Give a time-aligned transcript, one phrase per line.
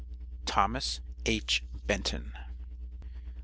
[0.47, 1.61] THOMAS H.
[1.85, 2.33] BENTON.